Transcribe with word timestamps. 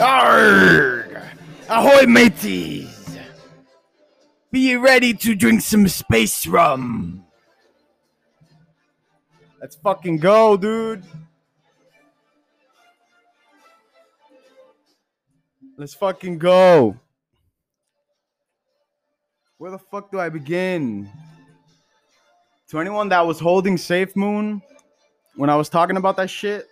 Arrgh! 0.00 1.22
Ahoy, 1.68 2.06
mateys! 2.06 3.18
Be 4.50 4.74
ready 4.76 5.12
to 5.12 5.34
drink 5.34 5.60
some 5.60 5.86
space 5.88 6.46
rum? 6.46 7.24
Let's 9.60 9.76
fucking 9.76 10.16
go, 10.16 10.56
dude. 10.56 11.04
Let's 15.76 15.92
fucking 15.92 16.38
go. 16.38 16.98
Where 19.58 19.70
the 19.70 19.78
fuck 19.78 20.10
do 20.10 20.18
I 20.18 20.30
begin? 20.30 21.10
To 22.70 22.80
anyone 22.80 23.10
that 23.10 23.26
was 23.26 23.38
holding 23.38 23.76
Safe 23.76 24.16
Moon 24.16 24.62
when 25.36 25.50
I 25.50 25.56
was 25.56 25.68
talking 25.68 25.98
about 25.98 26.16
that 26.16 26.30
shit, 26.30 26.69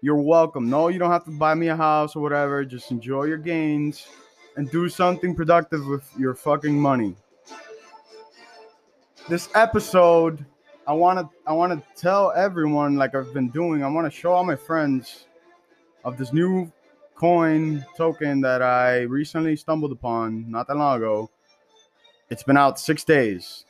you're 0.00 0.16
welcome. 0.16 0.70
No, 0.70 0.88
you 0.88 0.98
don't 0.98 1.10
have 1.10 1.24
to 1.24 1.30
buy 1.30 1.54
me 1.54 1.68
a 1.68 1.76
house 1.76 2.14
or 2.14 2.20
whatever. 2.20 2.64
Just 2.64 2.90
enjoy 2.90 3.24
your 3.24 3.38
gains 3.38 4.06
and 4.56 4.70
do 4.70 4.88
something 4.88 5.34
productive 5.34 5.86
with 5.86 6.08
your 6.18 6.34
fucking 6.34 6.78
money. 6.78 7.14
This 9.28 9.48
episode, 9.54 10.44
I 10.86 10.92
want 10.92 11.18
to 11.18 11.28
I 11.46 11.52
want 11.52 11.72
to 11.72 12.00
tell 12.00 12.32
everyone 12.32 12.96
like 12.96 13.14
I've 13.14 13.34
been 13.34 13.50
doing. 13.50 13.82
I 13.82 13.88
want 13.88 14.10
to 14.10 14.16
show 14.16 14.32
all 14.32 14.44
my 14.44 14.56
friends 14.56 15.26
of 16.04 16.16
this 16.16 16.32
new 16.32 16.72
coin 17.14 17.84
token 17.96 18.40
that 18.40 18.62
I 18.62 19.00
recently 19.02 19.56
stumbled 19.56 19.92
upon 19.92 20.50
not 20.50 20.68
that 20.68 20.76
long 20.76 20.96
ago. 20.96 21.30
It's 22.30 22.42
been 22.42 22.56
out 22.56 22.78
6 22.78 23.04
days. 23.04 23.64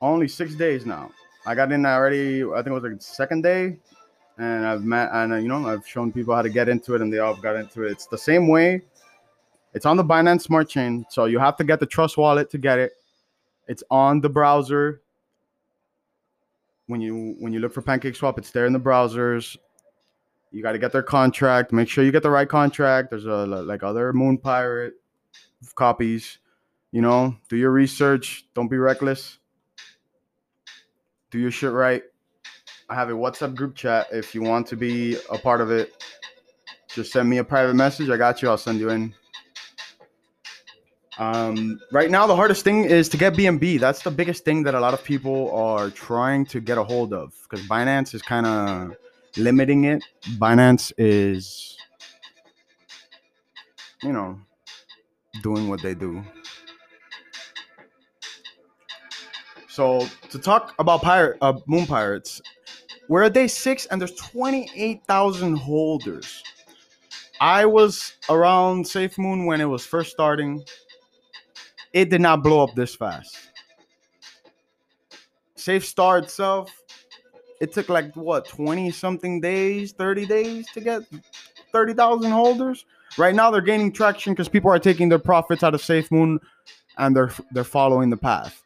Only 0.00 0.28
6 0.28 0.54
days 0.54 0.86
now. 0.86 1.10
I 1.44 1.54
got 1.54 1.72
in 1.72 1.84
already, 1.84 2.44
I 2.44 2.56
think 2.56 2.68
it 2.68 2.72
was 2.72 2.84
like 2.84 3.02
second 3.02 3.42
day 3.42 3.78
and 4.38 4.66
I've 4.66 4.84
met 4.84 5.10
and 5.12 5.32
uh, 5.32 5.36
you 5.36 5.48
know 5.48 5.66
I've 5.66 5.86
shown 5.86 6.12
people 6.12 6.34
how 6.34 6.42
to 6.42 6.48
get 6.48 6.68
into 6.68 6.94
it, 6.94 7.00
and 7.00 7.12
they 7.12 7.18
all 7.18 7.36
got 7.36 7.56
into 7.56 7.84
it. 7.84 7.92
It's 7.92 8.06
the 8.06 8.18
same 8.18 8.48
way. 8.48 8.82
It's 9.74 9.86
on 9.86 9.96
the 9.96 10.04
Binance 10.04 10.42
Smart 10.42 10.68
Chain, 10.68 11.06
so 11.08 11.24
you 11.24 11.38
have 11.38 11.56
to 11.56 11.64
get 11.64 11.80
the 11.80 11.86
Trust 11.86 12.16
Wallet 12.16 12.50
to 12.50 12.58
get 12.58 12.78
it. 12.78 12.92
It's 13.68 13.82
on 13.90 14.20
the 14.20 14.28
browser. 14.28 15.00
When 16.86 17.00
you 17.00 17.36
when 17.38 17.52
you 17.52 17.60
look 17.60 17.72
for 17.72 17.82
Pancake 17.82 18.16
Swap, 18.16 18.38
it's 18.38 18.50
there 18.50 18.66
in 18.66 18.72
the 18.72 18.80
browsers. 18.80 19.56
You 20.50 20.62
got 20.62 20.72
to 20.72 20.78
get 20.78 20.92
their 20.92 21.02
contract. 21.02 21.72
Make 21.72 21.88
sure 21.88 22.04
you 22.04 22.12
get 22.12 22.22
the 22.22 22.30
right 22.30 22.48
contract. 22.48 23.10
There's 23.10 23.24
a 23.24 23.46
like 23.46 23.82
other 23.82 24.12
Moon 24.12 24.36
Pirate 24.36 24.94
copies. 25.74 26.38
You 26.90 27.00
know, 27.00 27.34
do 27.48 27.56
your 27.56 27.70
research. 27.70 28.44
Don't 28.52 28.68
be 28.68 28.76
reckless. 28.76 29.38
Do 31.30 31.38
your 31.38 31.50
shit 31.50 31.72
right 31.72 32.02
I 32.92 32.94
have 32.94 33.08
a 33.08 33.14
WhatsApp 33.14 33.54
group 33.54 33.74
chat. 33.74 34.08
If 34.12 34.34
you 34.34 34.42
want 34.42 34.66
to 34.66 34.76
be 34.76 35.16
a 35.30 35.38
part 35.38 35.62
of 35.62 35.70
it, 35.70 36.04
just 36.88 37.10
send 37.10 37.26
me 37.26 37.38
a 37.38 37.44
private 37.44 37.72
message. 37.72 38.10
I 38.10 38.18
got 38.18 38.42
you. 38.42 38.50
I'll 38.50 38.58
send 38.58 38.78
you 38.78 38.90
in. 38.90 39.14
Um, 41.16 41.80
right 41.90 42.10
now, 42.10 42.26
the 42.26 42.36
hardest 42.36 42.64
thing 42.64 42.84
is 42.84 43.08
to 43.08 43.16
get 43.16 43.32
BNB. 43.32 43.80
That's 43.80 44.02
the 44.02 44.10
biggest 44.10 44.44
thing 44.44 44.62
that 44.64 44.74
a 44.74 44.80
lot 44.80 44.92
of 44.92 45.02
people 45.02 45.50
are 45.52 45.88
trying 45.88 46.44
to 46.46 46.60
get 46.60 46.76
a 46.76 46.84
hold 46.84 47.14
of 47.14 47.32
because 47.48 47.66
Binance 47.66 48.14
is 48.14 48.20
kind 48.20 48.44
of 48.44 48.94
limiting 49.38 49.84
it. 49.84 50.04
Binance 50.36 50.92
is, 50.98 51.78
you 54.02 54.12
know, 54.12 54.38
doing 55.42 55.66
what 55.70 55.80
they 55.80 55.94
do. 55.94 56.22
So 59.66 60.06
to 60.28 60.38
talk 60.38 60.74
about 60.78 61.00
pirate, 61.00 61.38
uh, 61.40 61.54
Moon 61.66 61.86
Pirates, 61.86 62.42
we're 63.12 63.24
at 63.24 63.34
day 63.34 63.46
six, 63.46 63.84
and 63.84 64.00
there's 64.00 64.14
28,000 64.14 65.54
holders. 65.54 66.42
I 67.42 67.66
was 67.66 68.14
around 68.30 68.88
Safe 68.88 69.18
Moon 69.18 69.44
when 69.44 69.60
it 69.60 69.66
was 69.66 69.84
first 69.84 70.10
starting. 70.10 70.64
It 71.92 72.08
did 72.08 72.22
not 72.22 72.42
blow 72.42 72.64
up 72.64 72.74
this 72.74 72.94
fast. 72.94 73.36
Safe 75.56 75.84
Star 75.84 76.16
itself, 76.16 76.74
it 77.60 77.74
took 77.74 77.90
like 77.90 78.16
what 78.16 78.48
20 78.48 78.90
something 78.90 79.42
days, 79.42 79.92
30 79.92 80.24
days 80.24 80.66
to 80.72 80.80
get 80.80 81.02
30,000 81.70 82.30
holders. 82.30 82.86
Right 83.18 83.34
now 83.34 83.50
they're 83.50 83.60
gaining 83.60 83.92
traction 83.92 84.32
because 84.32 84.48
people 84.48 84.70
are 84.70 84.78
taking 84.78 85.10
their 85.10 85.18
profits 85.18 85.62
out 85.62 85.74
of 85.74 85.82
Safe 85.82 86.10
Moon 86.10 86.40
and 86.96 87.14
they're 87.14 87.32
they're 87.50 87.62
following 87.62 88.08
the 88.08 88.16
path. 88.16 88.61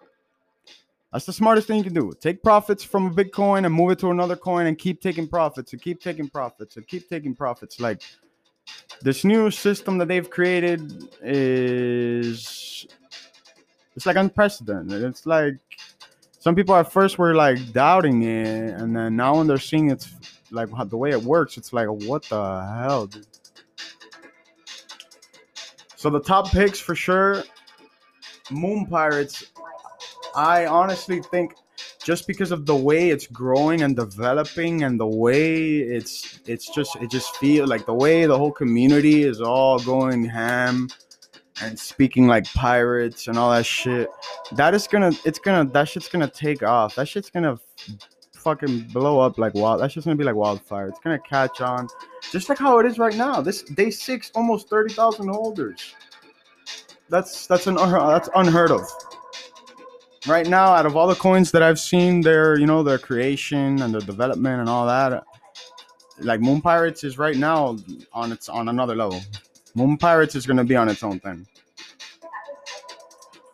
That's 1.16 1.24
the 1.24 1.32
smartest 1.32 1.66
thing 1.66 1.78
you 1.78 1.84
can 1.84 1.94
do. 1.94 2.12
Take 2.20 2.42
profits 2.42 2.84
from 2.84 3.06
a 3.06 3.10
Bitcoin 3.10 3.64
and 3.64 3.72
move 3.72 3.90
it 3.90 3.98
to 4.00 4.10
another 4.10 4.36
coin 4.36 4.66
and 4.66 4.76
keep 4.76 5.00
taking 5.00 5.26
profits 5.26 5.72
and 5.72 5.80
keep 5.80 5.98
taking 5.98 6.28
profits 6.28 6.76
and 6.76 6.86
keep 6.86 7.08
taking 7.08 7.34
profits. 7.34 7.80
Like 7.80 8.02
this 9.00 9.24
new 9.24 9.50
system 9.50 9.96
that 9.96 10.08
they've 10.08 10.28
created 10.28 11.08
is 11.22 12.86
it's 13.94 14.04
like 14.04 14.16
unprecedented. 14.16 15.04
It's 15.04 15.24
like 15.24 15.54
some 16.38 16.54
people 16.54 16.76
at 16.76 16.92
first 16.92 17.16
were 17.16 17.34
like 17.34 17.72
doubting 17.72 18.24
it, 18.24 18.78
and 18.78 18.94
then 18.94 19.16
now 19.16 19.38
when 19.38 19.46
they're 19.46 19.56
seeing 19.56 19.90
it's 19.90 20.14
like 20.50 20.68
the 20.90 20.98
way 20.98 21.12
it 21.12 21.22
works, 21.22 21.56
it's 21.56 21.72
like 21.72 21.88
what 21.88 22.24
the 22.24 22.82
hell, 22.82 23.06
dude. 23.06 23.26
So 25.94 26.10
the 26.10 26.20
top 26.20 26.50
picks 26.50 26.78
for 26.78 26.94
sure, 26.94 27.42
Moon 28.50 28.84
Pirates 28.84 29.46
I 30.36 30.66
honestly 30.66 31.22
think 31.22 31.54
just 32.04 32.26
because 32.26 32.52
of 32.52 32.66
the 32.66 32.76
way 32.76 33.10
it's 33.10 33.26
growing 33.26 33.82
and 33.82 33.96
developing 33.96 34.82
and 34.84 35.00
the 35.00 35.06
way 35.06 35.76
it's 35.78 36.40
it's 36.46 36.72
just 36.74 36.94
it 36.96 37.10
just 37.10 37.36
feel 37.36 37.66
like 37.66 37.86
the 37.86 37.94
way 37.94 38.26
the 38.26 38.36
whole 38.36 38.52
community 38.52 39.22
is 39.22 39.40
all 39.40 39.78
going 39.78 40.24
ham 40.24 40.88
and 41.62 41.78
speaking 41.78 42.26
like 42.26 42.44
pirates 42.52 43.28
and 43.28 43.38
all 43.38 43.50
that 43.50 43.64
shit 43.64 44.08
that 44.52 44.74
is 44.74 44.86
gonna 44.86 45.10
it's 45.24 45.38
gonna 45.38 45.64
that 45.70 45.88
shit's 45.88 46.08
gonna 46.08 46.28
take 46.28 46.62
off. 46.62 46.94
That 46.96 47.08
shit's 47.08 47.30
gonna 47.30 47.58
fucking 48.34 48.80
blow 48.92 49.18
up 49.18 49.38
like 49.38 49.54
wild 49.54 49.80
that 49.80 49.90
shit's 49.90 50.04
gonna 50.04 50.16
be 50.16 50.24
like 50.24 50.36
wildfire. 50.36 50.88
It's 50.88 51.00
gonna 51.00 51.18
catch 51.18 51.62
on. 51.62 51.88
Just 52.30 52.48
like 52.48 52.58
how 52.58 52.78
it 52.78 52.86
is 52.86 52.98
right 52.98 53.16
now. 53.16 53.40
This 53.40 53.62
day 53.62 53.90
six 53.90 54.30
almost 54.34 54.68
30,000 54.68 55.28
holders. 55.28 55.94
That's 57.08 57.46
that's 57.46 57.66
an 57.66 57.74
that's 57.76 58.28
unheard 58.34 58.70
of 58.70 58.82
right 60.26 60.46
now, 60.46 60.68
out 60.68 60.86
of 60.86 60.96
all 60.96 61.06
the 61.06 61.14
coins 61.14 61.50
that 61.52 61.62
I've 61.62 61.78
seen, 61.78 62.20
their 62.20 62.58
you 62.58 62.66
know 62.66 62.82
their 62.82 62.98
creation 62.98 63.82
and 63.82 63.92
their 63.92 64.00
development 64.00 64.60
and 64.60 64.68
all 64.68 64.86
that, 64.86 65.24
like 66.18 66.40
Moon 66.40 66.60
Pirates 66.60 67.04
is 67.04 67.18
right 67.18 67.36
now 67.36 67.76
on 68.12 68.32
its 68.32 68.48
on 68.48 68.68
another 68.68 68.94
level. 68.94 69.20
Moon 69.74 69.96
Pirates 69.96 70.34
is 70.34 70.46
gonna 70.46 70.64
be 70.64 70.76
on 70.76 70.88
its 70.88 71.02
own 71.02 71.20
thing. 71.20 71.46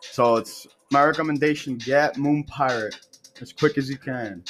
So 0.01 0.35
it's 0.35 0.67
my 0.91 1.03
recommendation: 1.03 1.77
get 1.77 2.17
Moon 2.17 2.43
Pirate 2.43 2.95
as 3.41 3.51
quick 3.51 3.77
as 3.77 3.89
you 3.89 3.97
can. 3.97 4.43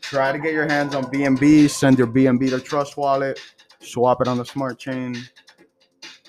Try 0.00 0.32
to 0.32 0.38
get 0.38 0.52
your 0.52 0.66
hands 0.66 0.94
on 0.94 1.04
BNB. 1.04 1.68
Send 1.68 1.98
your 1.98 2.06
BNB 2.06 2.50
to 2.50 2.60
Trust 2.60 2.96
Wallet. 2.96 3.40
Swap 3.80 4.20
it 4.20 4.28
on 4.28 4.38
the 4.38 4.44
smart 4.44 4.78
chain. 4.78 5.16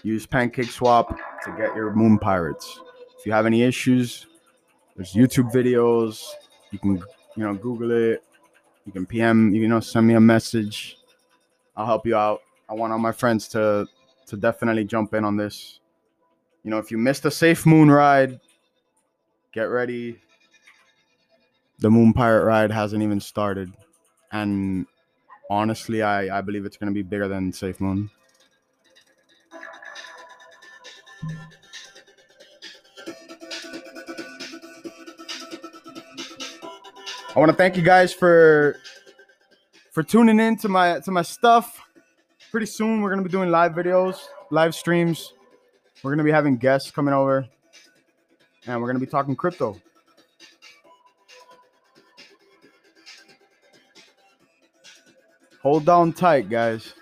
Use 0.04 0.26
Pancake 0.26 0.70
Swap 0.70 1.18
to 1.44 1.52
get 1.58 1.76
your 1.76 1.94
Moon 1.94 2.18
Pirates. 2.20 2.80
If 3.18 3.26
you 3.26 3.32
have 3.32 3.46
any 3.46 3.64
issues, 3.64 4.28
there's 5.00 5.14
YouTube 5.14 5.50
videos. 5.54 6.26
You 6.72 6.80
can, 6.80 6.98
you 7.38 7.44
know, 7.46 7.54
Google 7.54 7.92
it. 7.92 8.22
You 8.86 8.92
can 8.92 9.06
PM, 9.06 9.56
you 9.56 9.66
know, 9.66 9.80
send 9.80 10.06
me 10.06 10.16
a 10.16 10.20
message. 10.20 10.98
I'll 11.78 11.86
help 11.86 12.06
you 12.06 12.18
out. 12.18 12.42
I 12.68 12.74
want 12.74 12.92
all 12.92 13.00
my 13.00 13.14
friends 13.14 13.48
to 13.50 13.88
to 14.28 14.36
definitely 14.36 14.84
jump 14.84 15.14
in 15.14 15.24
on 15.24 15.38
this. 15.38 15.80
You 16.64 16.72
know, 16.72 16.80
if 16.80 16.92
you 16.92 16.98
missed 16.98 17.24
a 17.24 17.32
safe 17.32 17.66
moon 17.66 17.90
ride, 17.90 18.42
get 19.54 19.70
ready. 19.70 20.20
The 21.80 21.90
moon 21.90 22.12
pirate 22.12 22.44
ride 22.44 22.70
hasn't 22.70 23.02
even 23.02 23.22
started. 23.22 23.72
And 24.34 24.86
honestly, 25.50 26.04
I, 26.04 26.40
I 26.40 26.42
believe 26.42 26.66
it's 26.66 26.76
gonna 26.76 26.92
be 26.92 27.04
bigger 27.04 27.30
than 27.30 27.54
Safe 27.54 27.80
Moon. 27.80 28.10
I 37.40 37.42
want 37.42 37.52
to 37.52 37.56
thank 37.56 37.78
you 37.78 37.84
guys 37.84 38.12
for 38.12 38.76
for 39.92 40.04
tuning 40.04 40.42
in 40.42 40.58
to 40.58 40.68
my 40.68 41.00
to 41.00 41.10
my 41.10 41.22
stuff. 41.22 41.82
Pretty 42.52 42.66
soon 42.66 43.00
we're 43.00 43.10
gonna 43.10 43.22
be 43.22 43.30
doing 43.30 43.50
live 43.50 43.72
videos, 43.72 44.20
live 44.52 44.76
streams. 44.76 45.32
We're 46.04 46.12
gonna 46.12 46.26
be 46.26 46.34
having 46.34 46.58
guests 46.58 46.92
coming 46.92 47.14
over, 47.14 47.48
and 48.68 48.82
we're 48.82 48.88
gonna 48.88 49.00
be 49.00 49.06
talking 49.06 49.38
crypto. 49.38 49.80
Hold 55.64 55.86
down 55.86 56.12
tight, 56.12 56.50
guys. 56.50 56.94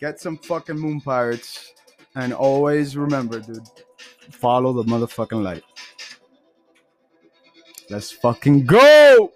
Get 0.00 0.18
some 0.18 0.38
fucking 0.38 0.76
moon 0.76 1.00
pirates, 1.00 1.72
and 2.16 2.32
always 2.32 2.96
remember, 2.96 3.38
dude 3.38 3.64
follow 4.40 4.72
the 4.72 4.84
motherfucking 4.84 5.42
light. 5.42 5.64
Let's 7.90 8.10
fucking 8.10 8.66
go! 8.66 9.32